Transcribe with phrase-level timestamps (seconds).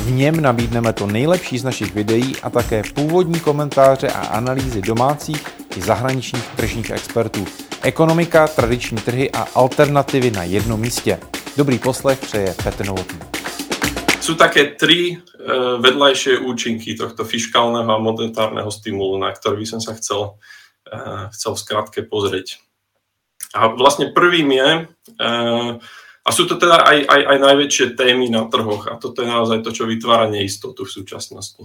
[0.00, 5.46] V něm nabídneme to nejlepší z našich videí a také původní komentáře a analýzy domácích
[5.76, 7.44] i zahraničních tržních expertů.
[7.82, 11.20] Ekonomika, tradiční trhy a alternativy na jednom místě.
[11.56, 13.18] Dobrý poslech přeje Petr Novotný.
[14.20, 19.80] Sú také tri uh, vedľajšie účinky tohto fiskálneho a monetárneho stimulu, na ktorý by som
[19.80, 20.36] sa chcel,
[20.92, 22.60] uh, chcel v skratke pozrieť.
[23.56, 25.80] A vlastne prvým je, uh,
[26.20, 29.64] a sú to teda aj, aj, aj najväčšie témy na trhoch a toto je naozaj
[29.64, 31.64] to, čo vytvára neistotu v súčasnosti.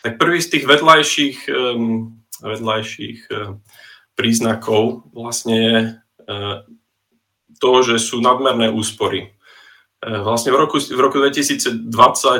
[0.00, 3.60] Tak prvý z tých vedľajších, um, vedľajších uh,
[4.16, 6.64] príznakov vlastne je uh,
[7.60, 9.36] to, že sú nadmerné úspory.
[10.00, 11.90] Uh, vlastne v roku, v roku 2020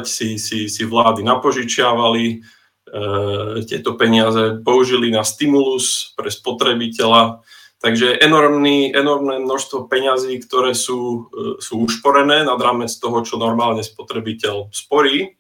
[0.09, 7.45] si, si, si vlády napožičiavali, uh, tieto peniaze použili na stimulus pre spotrebiteľa,
[7.77, 13.85] Takže enormný, enormné množstvo peňazí, ktoré sú, e, sú ušporené nad rámec toho, čo normálne
[13.85, 15.37] spotrebiteľ sporí.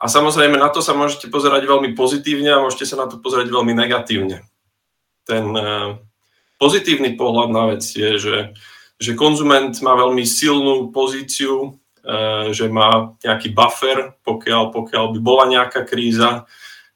[0.00, 3.52] A samozrejme na to sa môžete pozerať veľmi pozitívne a môžete sa na to pozerať
[3.52, 4.48] veľmi negatívne.
[5.28, 6.00] Ten e,
[6.56, 8.36] pozitívny pohľad na vec je, že,
[8.96, 15.44] že konzument má veľmi silnú pozíciu, e, že má nejaký buffer, pokiaľ, pokiaľ by bola
[15.52, 16.48] nejaká kríza,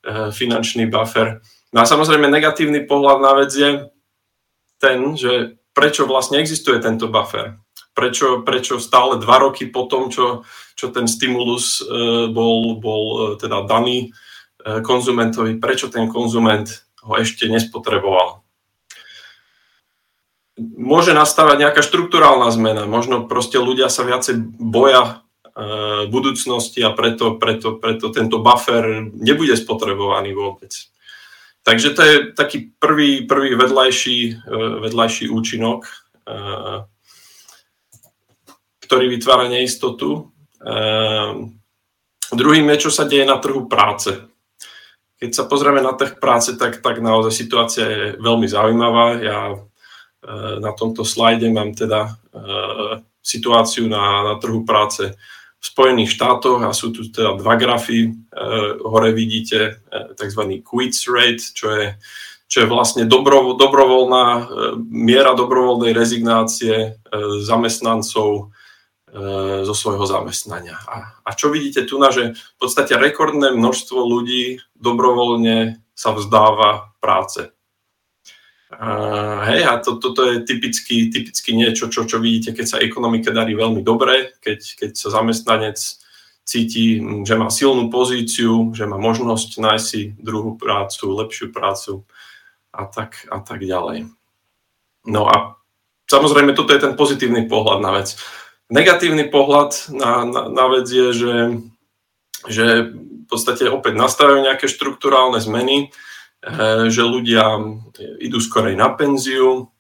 [0.07, 1.43] finančný buffer.
[1.75, 3.91] No a samozrejme negatívny pohľad na vec je,
[4.79, 7.61] ten, že prečo vlastne existuje tento buffer.
[7.93, 10.45] Prečo, prečo stále dva roky po tom, čo,
[10.77, 16.69] čo ten stimulus e, bol, bol e, teda daný e, konzumentovi, prečo ten konzument
[17.05, 18.45] ho ešte nespotreboval.
[20.61, 25.21] Môže nastávať nejaká štruktúrálna zmena, možno proste ľudia sa viacej boja
[26.13, 30.69] budúcnosti a preto, preto, preto tento buffer nebude spotrebovaný vôbec.
[31.67, 35.83] Takže to je taký prvý, prvý vedľajší, eh, vedľajší účinok,
[36.31, 36.87] eh,
[38.87, 40.31] ktorý vytvára neistotu.
[40.63, 41.33] Eh,
[42.31, 44.15] druhým je, čo sa deje na trhu práce.
[45.19, 49.07] Keď sa pozrieme na trh práce, tak, tak naozaj situácia je veľmi zaujímavá.
[49.25, 49.39] Ja
[50.61, 52.21] na tomto slajde mám teda
[53.25, 55.17] situáciu na, na trhu práce
[55.67, 58.07] Spojených štátoch a sú tu teda dva grafy.
[58.07, 58.11] E,
[58.87, 59.73] hore vidíte e,
[60.15, 60.63] tzv.
[60.63, 61.87] quits rate, čo je,
[62.47, 64.43] čo je vlastne dobro, dobrovoľná e,
[64.87, 67.03] miera dobrovoľnej rezignácie
[67.43, 68.55] zamestnancov
[69.65, 70.77] zo svojho zamestnania.
[70.85, 76.93] A, a čo vidíte tu na, že v podstate rekordné množstvo ľudí dobrovoľne sa vzdáva
[77.01, 77.56] práce.
[78.67, 83.31] Uh, hej, a to, toto je typicky, typicky niečo, čo, čo vidíte, keď sa ekonomike
[83.31, 85.79] darí veľmi dobre, keď, keď sa zamestnanec
[86.43, 92.07] cíti, že má silnú pozíciu, že má možnosť nájsť si druhú prácu, lepšiu prácu
[92.75, 94.11] a tak, a tak ďalej.
[95.07, 95.59] No a
[96.11, 98.19] samozrejme, toto je ten pozitívny pohľad na vec.
[98.67, 101.35] Negatívny pohľad na, na, na vec je, že,
[102.51, 105.95] že v podstate opäť nastavujú nejaké štruktúrálne zmeny,
[106.87, 107.59] že ľudia
[108.23, 109.73] idú skorej na penziu,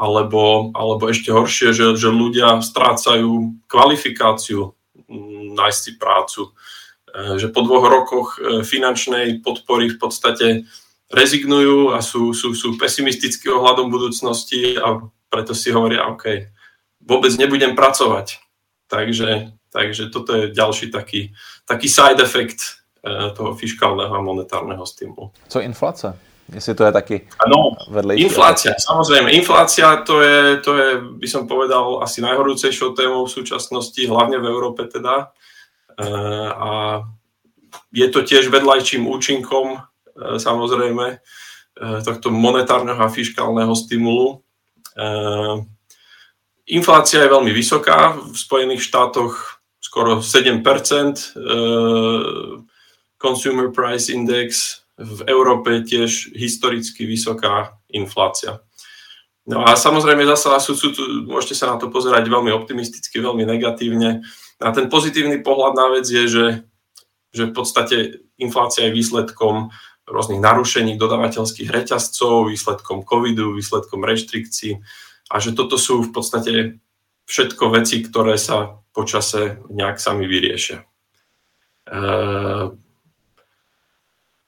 [0.00, 4.72] alebo, alebo ešte horšie, že, že ľudia strácajú kvalifikáciu
[5.04, 6.42] mm, nájsť si prácu.
[7.12, 10.46] Eh, že po dvoch rokoch eh, finančnej podpory v podstate
[11.12, 16.48] rezignujú a sú, sú, sú pesimistickí ohľadom budúcnosti a preto si hovoria, OK,
[17.02, 18.40] vôbec nebudem pracovať.
[18.86, 21.34] Takže, takže toto je ďalší taký,
[21.66, 22.79] taký side effect Eh,
[23.36, 25.30] toho fiskálneho a monetárneho stimulu.
[25.48, 26.18] Co inflace?
[26.54, 27.16] Jestli to je taky
[27.46, 27.78] no,
[28.18, 29.30] inflácia, samozrejme.
[29.30, 30.88] Inflácia to je, to je,
[31.22, 35.30] by som povedal, asi najhorúcejšou témou v súčasnosti, hlavne v Európe teda.
[35.94, 37.02] Eh, a
[37.94, 41.18] je to tiež vedľajším účinkom, eh, samozrejme,
[41.80, 44.44] tohto monetárneho a fiskálneho stimulu.
[46.68, 50.60] Inflácia je veľmi vysoká, v Spojených štátoch skoro 7
[53.20, 58.60] Consumer Price Index, v Európe tiež historicky vysoká inflácia.
[59.48, 63.48] No a samozrejme zasa sú, sú tu, môžete sa na to pozerať veľmi optimisticky, veľmi
[63.48, 64.20] negatívne.
[64.60, 66.46] A ten pozitívny pohľad na vec je, že,
[67.32, 67.96] že v podstate
[68.36, 69.72] inflácia je výsledkom
[70.04, 74.84] rôznych narušení dodavateľských reťazcov, výsledkom covidu, výsledkom reštrikcií
[75.32, 76.52] a že toto sú v podstate
[77.24, 80.82] všetko veci, ktoré sa počase nejak sami vyriešia.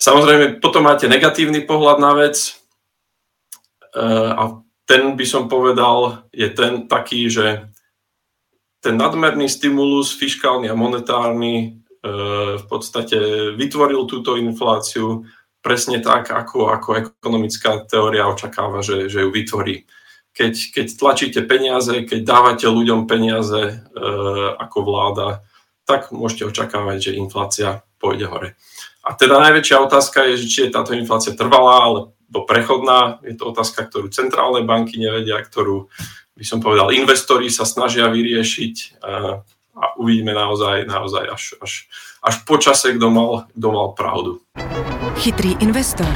[0.03, 2.59] Samozrejme, potom máte negatívny pohľad na vec
[4.35, 7.71] a ten by som povedal je ten taký, že
[8.83, 11.79] ten nadmerný stimulus, fiskálny a monetárny,
[12.59, 15.23] v podstate vytvoril túto infláciu
[15.63, 19.87] presne tak, ako, ako ekonomická teória očakáva, že, že ju vytvorí.
[20.35, 23.75] Keď, keď tlačíte peniaze, keď dávate ľuďom peniaze e,
[24.59, 25.47] ako vláda,
[25.85, 28.49] tak môžete očakávať, že inflácia pôjde hore.
[29.03, 33.19] A teda najväčšia otázka je, či je táto inflácia trvalá alebo prechodná.
[33.27, 35.91] Je to otázka, ktorú centrálne banky nevedia, ktorú
[36.39, 38.87] by som povedal, investori sa snažia vyriešiť e,
[39.77, 41.73] a uvidíme naozaj, naozaj až, až,
[42.23, 44.41] až po čase, kto mal, kto mal pravdu.
[45.19, 46.11] Chytrý investor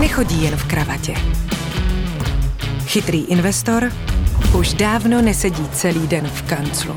[0.00, 1.14] nechodí jen v kravatě.
[2.86, 3.92] Chytrý investor
[4.58, 6.96] už dávno nesedí celý den v kanclu.